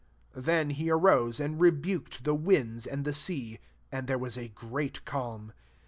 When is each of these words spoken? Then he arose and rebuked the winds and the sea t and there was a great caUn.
Then 0.33 0.71
he 0.71 0.89
arose 0.89 1.39
and 1.39 1.61
rebuked 1.61 2.23
the 2.23 2.33
winds 2.33 2.87
and 2.87 3.05
the 3.05 3.13
sea 3.13 3.57
t 3.57 3.59
and 3.91 4.07
there 4.07 4.17
was 4.17 4.35
a 4.35 4.47
great 4.47 5.01
caUn. 5.05 5.51